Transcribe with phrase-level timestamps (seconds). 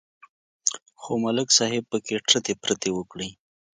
[1.01, 3.29] خو ملک صاحب پکې ټرتې پرتې وکړې